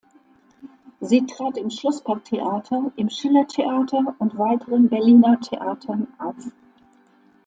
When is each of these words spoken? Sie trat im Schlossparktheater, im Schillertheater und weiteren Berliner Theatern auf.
Sie 0.99 1.27
trat 1.27 1.57
im 1.59 1.69
Schlossparktheater, 1.69 2.91
im 2.95 3.11
Schillertheater 3.11 4.15
und 4.17 4.35
weiteren 4.35 4.89
Berliner 4.89 5.39
Theatern 5.39 6.07
auf. 6.17 6.51